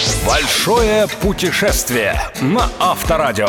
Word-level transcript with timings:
first. 0.00 0.19
Большое 0.26 1.06
путешествие 1.22 2.20
на 2.42 2.68
Авторадио. 2.78 3.48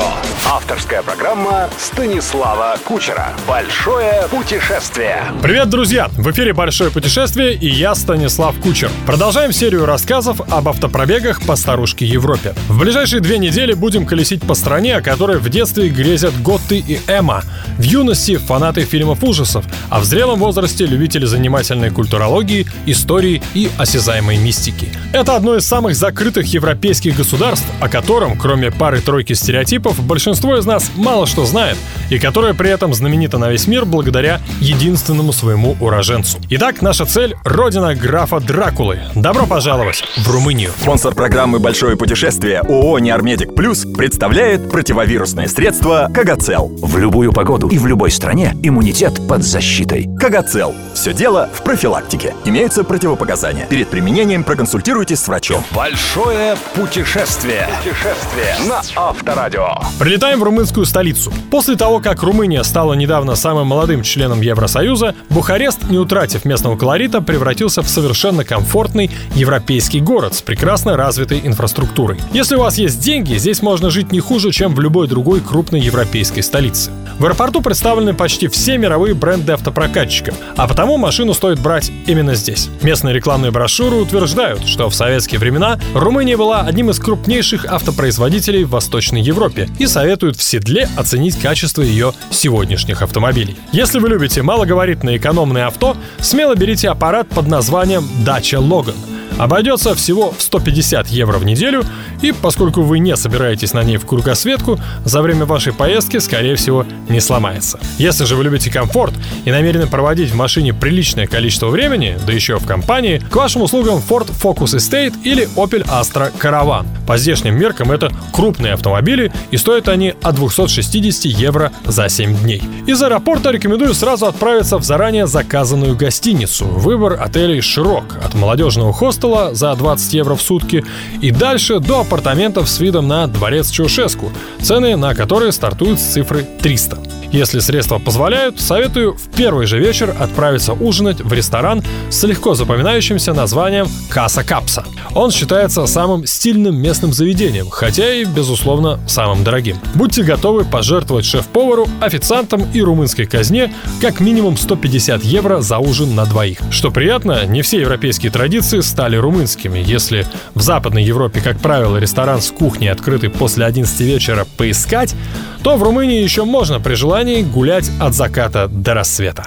Авторская 0.49 1.03
программа 1.03 1.69
Станислава 1.77 2.77
Кучера. 2.85 3.29
Большое 3.45 4.25
путешествие. 4.29 5.21
Привет, 5.41 5.69
друзья! 5.69 6.09
В 6.13 6.31
эфире 6.31 6.53
«Большое 6.53 6.89
путешествие» 6.89 7.55
и 7.55 7.67
я, 7.67 7.93
Станислав 7.93 8.55
Кучер. 8.61 8.89
Продолжаем 9.05 9.51
серию 9.51 9.85
рассказов 9.85 10.39
об 10.49 10.69
автопробегах 10.69 11.45
по 11.45 11.57
старушке 11.57 12.05
Европе. 12.05 12.55
В 12.69 12.79
ближайшие 12.79 13.19
две 13.19 13.37
недели 13.37 13.73
будем 13.73 14.05
колесить 14.05 14.41
по 14.41 14.53
стране, 14.53 14.95
о 14.95 15.01
которой 15.01 15.39
в 15.39 15.49
детстве 15.49 15.89
грезят 15.89 16.33
Готты 16.41 16.77
и 16.77 17.01
Эмма. 17.07 17.43
В 17.77 17.83
юности 17.83 18.37
фанаты 18.37 18.83
фильмов 18.83 19.23
ужасов, 19.23 19.65
а 19.89 19.99
в 19.99 20.05
зрелом 20.05 20.39
возрасте 20.39 20.85
любители 20.85 21.25
занимательной 21.25 21.89
культурологии, 21.89 22.65
истории 22.85 23.41
и 23.53 23.69
осязаемой 23.77 24.37
мистики. 24.37 24.89
Это 25.13 25.35
одно 25.35 25.55
из 25.55 25.67
самых 25.67 25.95
закрытых 25.95 26.45
европейских 26.61 27.17
государств, 27.17 27.65
о 27.79 27.89
котором, 27.89 28.37
кроме 28.37 28.69
пары-тройки 28.69 29.33
стереотипов, 29.33 29.99
большинство 30.03 30.57
из 30.57 30.65
нас 30.65 30.91
мало 30.95 31.25
что 31.25 31.43
знает, 31.45 31.75
и 32.11 32.19
которое 32.19 32.53
при 32.53 32.69
этом 32.69 32.93
знаменито 32.93 33.39
на 33.39 33.49
весь 33.49 33.65
мир 33.65 33.85
благодаря 33.85 34.39
единственному 34.59 35.33
своему 35.33 35.75
уроженцу. 35.79 36.37
Итак, 36.51 36.83
наша 36.83 37.05
цель— 37.05 37.35
родина 37.43 37.95
графа 37.95 38.39
Дракулы. 38.39 38.99
Добро 39.15 39.47
пожаловать 39.47 40.03
в 40.17 40.29
Румынию. 40.29 40.71
Спонсор 40.79 41.15
программы 41.15 41.57
«Большое 41.57 41.97
путешествие» 41.97 42.59
ООО 42.59 42.99
«Неармедик 42.99 43.55
Плюс» 43.55 43.83
представляет 43.97 44.69
противовирусное 44.69 45.47
средство 45.47 46.11
«Кагацел». 46.13 46.67
В 46.81 46.97
любую 46.97 47.33
погоду 47.33 47.69
и 47.69 47.79
в 47.79 47.87
любой 47.87 48.11
стране 48.11 48.55
иммунитет 48.61 49.19
под 49.27 49.43
защитой. 49.43 50.07
«Кагацел»— 50.19 50.75
все 50.93 51.11
дело 51.11 51.49
в 51.53 51.63
профилактике. 51.63 52.35
Имеются 52.45 52.83
противопоказания. 52.83 53.65
Перед 53.65 53.87
применением 53.87 54.43
проконсультируйтесь 54.43 55.19
с 55.19 55.27
врачом. 55.27 55.63
Большое 55.71 56.50
путешествие. 56.73 57.67
Путешествие 57.83 58.55
на 58.67 58.81
Авторадио. 58.95 59.67
Прилетаем 59.99 60.39
в 60.39 60.43
румынскую 60.43 60.85
столицу. 60.85 61.33
После 61.49 61.75
того, 61.75 61.99
как 61.99 62.23
Румыния 62.23 62.63
стала 62.63 62.93
недавно 62.93 63.35
самым 63.35 63.67
молодым 63.67 64.03
членом 64.03 64.41
Евросоюза, 64.41 65.15
Бухарест, 65.29 65.89
не 65.89 65.97
утратив 65.97 66.45
местного 66.45 66.77
колорита, 66.77 67.21
превратился 67.21 67.81
в 67.81 67.89
совершенно 67.89 68.43
комфортный 68.43 69.11
европейский 69.35 69.99
город 69.99 70.35
с 70.35 70.41
прекрасно 70.41 70.97
развитой 70.97 71.41
инфраструктурой. 71.43 72.19
Если 72.33 72.55
у 72.55 72.59
вас 72.59 72.77
есть 72.77 72.99
деньги, 72.99 73.35
здесь 73.35 73.61
можно 73.61 73.89
жить 73.89 74.11
не 74.11 74.19
хуже, 74.19 74.51
чем 74.51 74.75
в 74.75 74.79
любой 74.79 75.07
другой 75.07 75.41
крупной 75.41 75.79
европейской 75.79 76.41
столице. 76.41 76.91
В 77.19 77.25
аэропорту 77.25 77.61
представлены 77.61 78.13
почти 78.13 78.47
все 78.47 78.77
мировые 78.77 79.13
бренды 79.13 79.53
автопрокатчиков, 79.53 80.35
а 80.57 80.67
потому 80.67 80.97
машину 80.97 81.33
стоит 81.33 81.59
брать 81.59 81.91
именно 82.07 82.35
здесь. 82.35 82.69
Местные 82.81 83.13
рекламные 83.13 83.51
брошюры 83.51 83.97
утверждают, 83.97 84.65
что 84.65 84.89
в 84.89 84.95
советские 84.95 85.39
времена 85.39 85.79
Румыния 85.93 86.35
была 86.41 86.61
одним 86.61 86.89
из 86.89 86.97
крупнейших 86.97 87.65
автопроизводителей 87.65 88.63
в 88.63 88.71
Восточной 88.71 89.21
Европе 89.21 89.69
и 89.77 89.85
советуют 89.85 90.37
в 90.37 90.41
седле 90.41 90.89
оценить 90.97 91.39
качество 91.39 91.83
ее 91.83 92.13
сегодняшних 92.31 93.03
автомобилей. 93.03 93.55
Если 93.71 93.99
вы 93.99 94.09
любите 94.09 94.41
малогабаритные 94.41 95.17
экономные 95.17 95.65
авто, 95.65 95.95
смело 96.19 96.55
берите 96.55 96.89
аппарат 96.89 97.27
под 97.29 97.45
названием 97.47 98.09
Dacia 98.25 98.59
Logan– 98.59 98.95
Обойдется 99.41 99.95
всего 99.95 100.29
в 100.29 100.39
150 100.39 101.07
евро 101.07 101.39
в 101.39 101.45
неделю, 101.45 101.83
и 102.21 102.31
поскольку 102.31 102.83
вы 102.83 102.99
не 102.99 103.17
собираетесь 103.17 103.73
на 103.73 103.81
ней 103.83 103.97
в 103.97 104.05
кругосветку, 104.05 104.79
за 105.03 105.23
время 105.23 105.45
вашей 105.45 105.73
поездки, 105.73 106.19
скорее 106.19 106.55
всего, 106.55 106.85
не 107.09 107.19
сломается. 107.19 107.79
Если 107.97 108.25
же 108.25 108.35
вы 108.35 108.43
любите 108.43 108.69
комфорт 108.69 109.15
и 109.45 109.49
намерены 109.49 109.87
проводить 109.87 110.29
в 110.29 110.35
машине 110.35 110.75
приличное 110.75 111.25
количество 111.25 111.69
времени, 111.69 112.19
да 112.23 112.31
еще 112.31 112.59
в 112.59 112.67
компании, 112.67 113.17
к 113.17 113.35
вашим 113.35 113.63
услугам 113.63 113.95
Ford 113.97 114.29
Focus 114.29 114.77
Estate 114.77 115.15
или 115.23 115.49
Opel 115.55 115.87
Astra 115.87 116.31
Caravan. 116.39 116.85
По 117.07 117.17
здешним 117.17 117.57
меркам 117.57 117.91
это 117.91 118.11
крупные 118.31 118.73
автомобили, 118.73 119.33
и 119.49 119.57
стоят 119.57 119.89
они 119.89 120.13
от 120.21 120.35
260 120.35 121.25
евро 121.25 121.71
за 121.83 122.09
7 122.09 122.37
дней. 122.43 122.61
Из 122.85 123.01
аэропорта 123.01 123.49
рекомендую 123.49 123.95
сразу 123.95 124.27
отправиться 124.27 124.77
в 124.77 124.83
заранее 124.83 125.25
заказанную 125.25 125.95
гостиницу. 125.95 126.65
Выбор 126.65 127.19
отелей 127.19 127.61
широк, 127.61 128.19
от 128.23 128.35
молодежного 128.35 128.93
хостела 128.93 129.30
хостела 129.31 129.53
за 129.53 129.75
20 129.75 130.13
евро 130.13 130.35
в 130.35 130.41
сутки 130.41 130.83
и 131.21 131.31
дальше 131.31 131.79
до 131.79 132.01
апартаментов 132.01 132.69
с 132.69 132.79
видом 132.79 133.07
на 133.07 133.27
дворец 133.27 133.69
Чаушеску, 133.69 134.31
цены 134.61 134.95
на 134.95 135.15
которые 135.15 135.51
стартуют 135.51 135.99
с 135.99 136.13
цифры 136.13 136.45
300. 136.61 137.20
Если 137.31 137.59
средства 137.59 137.97
позволяют, 137.97 138.59
советую 138.59 139.13
в 139.13 139.29
первый 139.29 139.65
же 139.65 139.79
вечер 139.79 140.13
отправиться 140.19 140.73
ужинать 140.73 141.21
в 141.21 141.31
ресторан 141.31 141.81
с 142.09 142.21
легко 142.23 142.55
запоминающимся 142.55 143.33
названием 143.33 143.87
«Каса 144.09 144.43
Капса». 144.43 144.83
Он 145.15 145.31
считается 145.31 145.85
самым 145.85 146.25
стильным 146.25 146.75
местным 146.75 147.13
заведением, 147.13 147.69
хотя 147.69 148.13
и, 148.13 148.25
безусловно, 148.25 148.99
самым 149.07 149.45
дорогим. 149.45 149.77
Будьте 149.95 150.23
готовы 150.23 150.65
пожертвовать 150.65 151.25
шеф-повару, 151.25 151.87
официантам 152.01 152.67
и 152.73 152.81
румынской 152.81 153.25
казне 153.25 153.73
как 154.01 154.19
минимум 154.19 154.57
150 154.57 155.23
евро 155.23 155.61
за 155.61 155.77
ужин 155.77 156.15
на 156.15 156.25
двоих. 156.25 156.59
Что 156.69 156.91
приятно, 156.91 157.45
не 157.45 157.61
все 157.61 157.79
европейские 157.79 158.31
традиции 158.31 158.81
стали 158.81 159.15
румынскими. 159.15 159.79
Если 159.79 160.25
в 160.53 160.61
Западной 160.61 161.03
Европе, 161.03 161.39
как 161.39 161.59
правило, 161.59 161.95
ресторан 161.95 162.41
с 162.41 162.51
кухней, 162.51 162.91
открытый 162.91 163.29
после 163.29 163.65
11 163.65 164.01
вечера, 164.01 164.45
поискать, 164.57 165.15
то 165.63 165.77
в 165.77 165.83
Румынии 165.83 166.21
еще 166.21 166.43
можно 166.43 166.79
при 166.79 166.95
желании 166.95 167.20
гулять 167.43 167.91
от 167.99 168.13
заката 168.13 168.67
до 168.67 168.93
рассвета. 168.93 169.45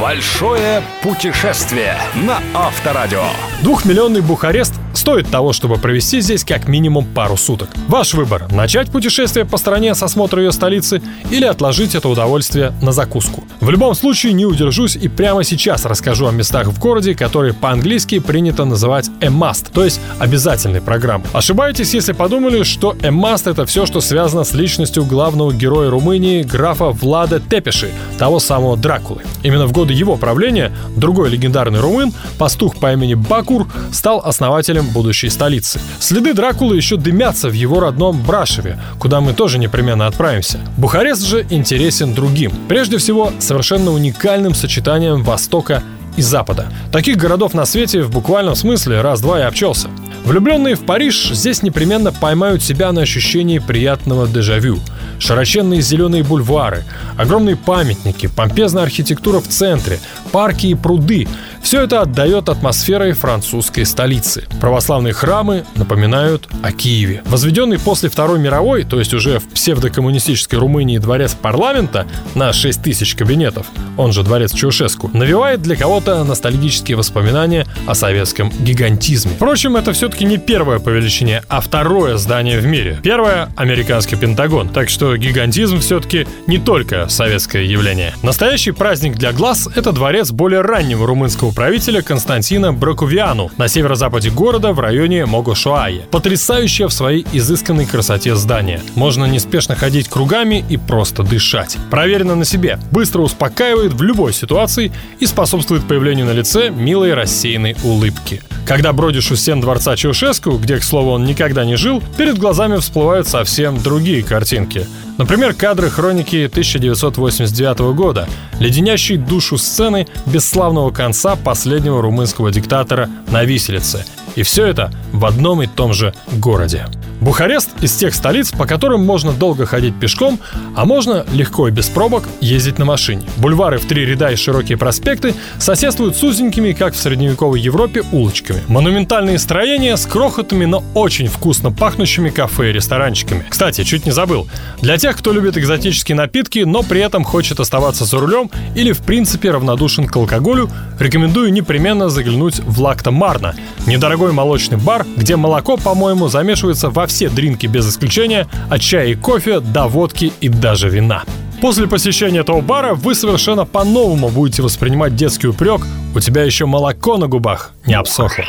Большое 0.00 0.82
путешествие 1.02 1.96
на 2.14 2.38
Авторадио. 2.54 3.22
Двухмиллионный 3.62 4.20
Бухарест 4.20 4.74
стоит 5.04 5.28
того, 5.28 5.52
чтобы 5.52 5.76
провести 5.76 6.22
здесь 6.22 6.44
как 6.44 6.66
минимум 6.66 7.04
пару 7.04 7.36
суток. 7.36 7.68
Ваш 7.88 8.14
выбор– 8.14 8.46
начать 8.50 8.90
путешествие 8.90 9.44
по 9.44 9.58
стране 9.58 9.94
с 9.94 10.02
осмотра 10.02 10.42
ее 10.42 10.50
столицы 10.50 11.02
или 11.30 11.44
отложить 11.44 11.94
это 11.94 12.08
удовольствие 12.08 12.72
на 12.80 12.90
закуску. 12.90 13.44
В 13.60 13.68
любом 13.68 13.94
случае 13.94 14.32
не 14.32 14.46
удержусь 14.46 14.96
и 14.96 15.08
прямо 15.08 15.44
сейчас 15.44 15.84
расскажу 15.84 16.26
о 16.26 16.32
местах 16.32 16.68
в 16.68 16.78
городе, 16.78 17.14
которые 17.14 17.52
по-английски 17.52 18.18
принято 18.18 18.64
называть 18.64 19.10
a 19.20 19.26
must, 19.26 19.66
то 19.74 19.84
есть 19.84 20.00
обязательной 20.18 20.80
программой. 20.80 21.26
Ошибаетесь, 21.34 21.92
если 21.92 22.12
подумали, 22.14 22.62
что 22.62 22.96
a 23.02 23.08
must 23.08 23.50
это 23.50 23.66
все, 23.66 23.84
что 23.84 24.00
связано 24.00 24.44
с 24.44 24.54
личностью 24.54 25.04
главного 25.04 25.52
героя 25.52 25.90
Румынии, 25.90 26.44
графа 26.44 26.92
Влада 26.92 27.40
Тепеши, 27.40 27.90
того 28.16 28.40
самого 28.40 28.78
Дракулы. 28.78 29.20
Именно 29.42 29.66
в 29.66 29.72
годы 29.72 29.92
его 29.92 30.16
правления 30.16 30.72
другой 30.96 31.28
легендарный 31.28 31.80
румын, 31.80 32.14
пастух 32.38 32.76
по 32.76 32.90
имени 32.90 33.12
Бакур, 33.12 33.66
стал 33.92 34.22
основателем 34.24 34.93
будущей 34.94 35.28
столицы. 35.28 35.78
Следы 35.98 36.32
Дракулы 36.32 36.76
еще 36.76 36.96
дымятся 36.96 37.50
в 37.50 37.52
его 37.52 37.80
родном 37.80 38.22
Брашеве, 38.22 38.78
куда 38.98 39.20
мы 39.20 39.34
тоже 39.34 39.58
непременно 39.58 40.06
отправимся. 40.06 40.60
Бухарест 40.78 41.26
же 41.26 41.46
интересен 41.50 42.14
другим. 42.14 42.52
Прежде 42.68 42.96
всего, 42.96 43.32
совершенно 43.40 43.90
уникальным 43.90 44.54
сочетанием 44.54 45.22
Востока 45.22 45.82
и 46.16 46.22
Запада. 46.22 46.68
Таких 46.92 47.16
городов 47.16 47.54
на 47.54 47.66
свете 47.66 48.02
в 48.02 48.10
буквальном 48.10 48.54
смысле 48.54 49.00
раз-два 49.00 49.40
и 49.40 49.42
обчелся. 49.42 49.88
Влюбленные 50.24 50.74
в 50.74 50.86
Париж 50.86 51.30
здесь 51.32 51.62
непременно 51.62 52.10
поймают 52.10 52.62
себя 52.62 52.92
на 52.92 53.02
ощущении 53.02 53.58
приятного 53.58 54.26
дежавю. 54.26 54.78
Широченные 55.18 55.82
зеленые 55.82 56.22
бульвары, 56.22 56.84
огромные 57.18 57.56
памятники, 57.56 58.26
помпезная 58.26 58.84
архитектура 58.84 59.40
в 59.40 59.48
центре, 59.48 59.98
парки 60.32 60.66
и 60.68 60.74
пруды– 60.74 61.28
все 61.64 61.82
это 61.82 62.02
отдает 62.02 62.50
атмосферой 62.50 63.12
французской 63.12 63.86
столицы. 63.86 64.44
Православные 64.60 65.14
храмы 65.14 65.64
напоминают 65.76 66.46
о 66.62 66.70
Киеве. 66.72 67.22
Возведенный 67.24 67.78
после 67.78 68.10
Второй 68.10 68.38
мировой, 68.38 68.84
то 68.84 68.98
есть 68.98 69.14
уже 69.14 69.38
в 69.38 69.48
псевдокоммунистической 69.48 70.58
Румынии 70.58 70.98
дворец 70.98 71.34
парламента 71.34 72.06
на 72.34 72.52
6 72.52 72.82
тысяч 72.82 73.14
кабинетов, 73.14 73.66
он 73.96 74.12
же 74.12 74.22
дворец 74.22 74.52
Чаушеску, 74.52 75.10
навевает 75.14 75.62
для 75.62 75.74
кого-то 75.74 76.22
ностальгические 76.22 76.98
воспоминания 76.98 77.66
о 77.86 77.94
советском 77.94 78.52
гигантизме. 78.60 79.32
Впрочем, 79.32 79.76
это 79.76 79.94
все-таки 79.94 80.26
не 80.26 80.36
первое 80.36 80.78
по 80.78 80.90
величине, 80.90 81.42
а 81.48 81.62
второе 81.62 82.18
здание 82.18 82.58
в 82.60 82.66
мире. 82.66 83.00
Первое— 83.02 83.48
американский 83.56 84.16
Пентагон. 84.16 84.68
Так 84.68 84.90
что 84.90 85.16
гигантизм 85.16 85.80
все-таки 85.80 86.26
не 86.46 86.58
только 86.58 87.08
советское 87.08 87.64
явление. 87.64 88.12
Настоящий 88.22 88.72
праздник 88.72 89.16
для 89.16 89.32
глаз— 89.32 89.66
это 89.74 89.92
дворец 89.92 90.30
более 90.30 90.60
раннего 90.60 91.06
румынского 91.06 91.53
правителя 91.54 92.02
Константина 92.02 92.72
Бракувиану 92.72 93.50
на 93.56 93.68
северо-западе 93.68 94.30
города 94.30 94.72
в 94.72 94.80
районе 94.80 95.26
Могошуае. 95.26 96.02
Потрясающее 96.10 96.88
в 96.88 96.92
своей 96.92 97.26
изысканной 97.32 97.86
красоте 97.86 98.34
здание. 98.34 98.82
Можно 98.94 99.26
неспешно 99.26 99.74
ходить 99.76 100.08
кругами 100.08 100.64
и 100.68 100.76
просто 100.76 101.22
дышать. 101.22 101.76
Проверено 101.90 102.34
на 102.34 102.44
себе. 102.44 102.78
Быстро 102.90 103.22
успокаивает 103.22 103.92
в 103.92 104.02
любой 104.02 104.32
ситуации 104.32 104.92
и 105.20 105.26
способствует 105.26 105.86
появлению 105.86 106.26
на 106.26 106.32
лице 106.32 106.70
милой 106.70 107.14
рассеянной 107.14 107.76
улыбки. 107.84 108.42
Когда 108.66 108.92
бродишь 108.92 109.30
у 109.30 109.36
стен 109.36 109.60
дворца 109.60 109.94
Чаушеску, 109.94 110.52
где, 110.52 110.78
к 110.78 110.82
слову, 110.82 111.10
он 111.10 111.24
никогда 111.24 111.64
не 111.64 111.76
жил, 111.76 112.02
перед 112.16 112.38
глазами 112.38 112.78
всплывают 112.78 113.28
совсем 113.28 113.80
другие 113.82 114.22
картинки. 114.22 114.86
Например, 115.16 115.54
кадры 115.54 115.90
хроники 115.90 116.48
1989 116.50 117.94
года, 117.94 118.28
леденящие 118.58 119.16
душу 119.16 119.58
сцены 119.58 120.08
бесславного 120.26 120.90
конца 120.90 121.36
последнего 121.36 122.02
румынского 122.02 122.50
диктатора 122.50 123.08
на 123.30 123.44
виселице. 123.44 124.04
И 124.36 124.42
все 124.42 124.66
это 124.66 124.90
в 125.12 125.24
одном 125.24 125.62
и 125.62 125.66
том 125.66 125.92
же 125.92 126.14
городе. 126.32 126.86
Бухарест 127.20 127.70
из 127.80 127.94
тех 127.94 128.14
столиц, 128.14 128.50
по 128.50 128.66
которым 128.66 129.04
можно 129.04 129.32
долго 129.32 129.64
ходить 129.64 129.94
пешком, 129.98 130.38
а 130.76 130.84
можно 130.84 131.24
легко 131.32 131.68
и 131.68 131.70
без 131.70 131.88
пробок 131.88 132.28
ездить 132.40 132.78
на 132.78 132.84
машине. 132.84 133.22
Бульвары 133.36 133.78
в 133.78 133.86
три 133.86 134.04
ряда 134.04 134.28
и 134.28 134.36
широкие 134.36 134.76
проспекты 134.76 135.34
соседствуют 135.58 136.16
с 136.16 136.22
узенькими, 136.22 136.72
как 136.72 136.92
в 136.92 136.98
средневековой 136.98 137.60
Европе, 137.60 138.02
улочками. 138.12 138.60
Монументальные 138.68 139.38
строения 139.38 139.96
с 139.96 140.04
крохотными, 140.04 140.66
но 140.66 140.84
очень 140.92 141.28
вкусно 141.28 141.72
пахнущими 141.72 142.28
кафе 142.28 142.70
и 142.70 142.72
ресторанчиками. 142.72 143.46
Кстати, 143.48 143.84
чуть 143.84 144.04
не 144.04 144.12
забыл. 144.12 144.46
Для 144.82 144.98
тех, 144.98 145.16
кто 145.16 145.32
любит 145.32 145.56
экзотические 145.56 146.16
напитки, 146.16 146.58
но 146.58 146.82
при 146.82 147.00
этом 147.00 147.24
хочет 147.24 147.58
оставаться 147.58 148.04
за 148.04 148.18
рулем 148.18 148.50
или 148.74 148.92
в 148.92 149.00
принципе 149.00 149.50
равнодушен 149.50 150.08
к 150.08 150.16
алкоголю, 150.16 150.68
рекомендую 150.98 151.52
непременно 151.52 152.10
заглянуть 152.10 152.58
в 152.58 152.82
Лакта 152.82 153.10
Марна. 153.10 153.54
Недорогой 153.86 154.23
молочный 154.32 154.76
бар, 154.78 155.06
где 155.16 155.36
молоко, 155.36 155.76
по-моему, 155.76 156.28
замешивается 156.28 156.90
во 156.90 157.06
все 157.06 157.28
дринки 157.28 157.66
без 157.66 157.88
исключения, 157.88 158.46
от 158.70 158.80
чая 158.80 159.08
и 159.08 159.14
кофе 159.14 159.60
до 159.60 159.86
водки 159.86 160.32
и 160.40 160.48
даже 160.48 160.88
вина. 160.88 161.24
После 161.60 161.86
посещения 161.86 162.40
этого 162.40 162.60
бара 162.60 162.94
вы 162.94 163.14
совершенно 163.14 163.64
по-новому 163.64 164.28
будете 164.28 164.62
воспринимать 164.62 165.16
детский 165.16 165.48
упрек 165.48 165.80
«У 166.14 166.20
тебя 166.20 166.42
еще 166.42 166.66
молоко 166.66 167.16
на 167.16 167.26
губах 167.26 167.72
не 167.86 167.94
обсохло». 167.94 168.44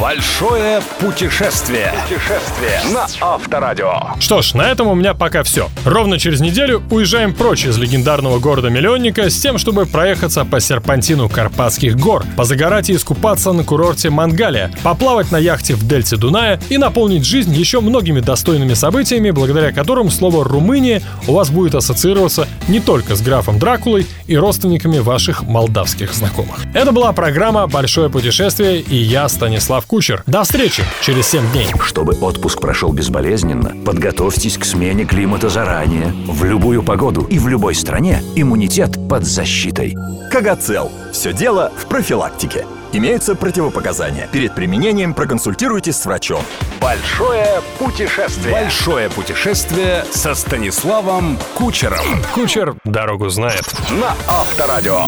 Большое 0.00 0.80
путешествие. 1.00 1.92
Путешествие 2.04 2.80
на 2.94 3.08
Авторадио. 3.20 4.14
Что 4.20 4.42
ж, 4.42 4.54
на 4.54 4.70
этом 4.70 4.86
у 4.86 4.94
меня 4.94 5.12
пока 5.12 5.42
все. 5.42 5.68
Ровно 5.84 6.20
через 6.20 6.38
неделю 6.40 6.84
уезжаем 6.90 7.34
прочь 7.34 7.66
из 7.66 7.78
легендарного 7.78 8.38
города-миллионника 8.38 9.28
с 9.28 9.36
тем, 9.40 9.58
чтобы 9.58 9.86
проехаться 9.86 10.44
по 10.44 10.60
серпантину 10.60 11.28
Карпатских 11.28 11.96
гор, 11.96 12.24
позагорать 12.36 12.90
и 12.90 12.94
искупаться 12.94 13.50
на 13.50 13.64
курорте 13.64 14.08
Мангалия, 14.10 14.70
поплавать 14.84 15.32
на 15.32 15.36
яхте 15.38 15.74
в 15.74 15.84
дельте 15.88 16.16
Дуная 16.16 16.60
и 16.68 16.78
наполнить 16.78 17.24
жизнь 17.24 17.52
еще 17.52 17.80
многими 17.80 18.20
достойными 18.20 18.74
событиями, 18.74 19.32
благодаря 19.32 19.72
которым 19.72 20.12
слово 20.12 20.44
«Румыния» 20.44 21.02
у 21.26 21.32
вас 21.32 21.50
будет 21.50 21.74
ассоциироваться 21.74 22.46
не 22.68 22.78
только 22.78 23.16
с 23.16 23.20
графом 23.20 23.58
Дракулой 23.58 24.06
и 24.28 24.36
родственниками 24.36 24.98
ваших 24.98 25.42
молдавских 25.42 26.14
знакомых. 26.14 26.60
Это 26.72 26.92
была 26.92 27.12
программа 27.12 27.66
«Большое 27.66 28.08
путешествие» 28.10 28.80
и 28.80 28.96
я, 28.96 29.28
Станислав 29.28 29.87
Кучер. 29.88 30.22
До 30.26 30.44
встречи 30.44 30.84
через 31.00 31.28
7 31.28 31.50
дней. 31.50 31.68
Чтобы 31.82 32.12
отпуск 32.12 32.60
прошел 32.60 32.92
безболезненно, 32.92 33.74
подготовьтесь 33.84 34.58
к 34.58 34.64
смене 34.64 35.06
климата 35.06 35.48
заранее. 35.48 36.12
В 36.26 36.44
любую 36.44 36.82
погоду 36.82 37.22
и 37.22 37.38
в 37.38 37.48
любой 37.48 37.74
стране 37.74 38.22
иммунитет 38.36 39.08
под 39.08 39.24
защитой. 39.24 39.96
Кагацел. 40.30 40.92
Все 41.12 41.32
дело 41.32 41.72
в 41.74 41.86
профилактике. 41.86 42.66
Имеются 42.92 43.34
противопоказания. 43.34 44.28
Перед 44.30 44.54
применением 44.54 45.14
проконсультируйтесь 45.14 45.96
с 45.96 46.04
врачом. 46.04 46.42
Большое 46.80 47.62
путешествие. 47.78 48.52
Большое 48.52 49.08
путешествие 49.08 50.04
со 50.10 50.34
Станиславом 50.34 51.38
Кучером. 51.54 52.04
Кучер 52.34 52.76
дорогу 52.84 53.30
знает. 53.30 53.64
На 53.90 54.14
Авторадио. 54.26 55.06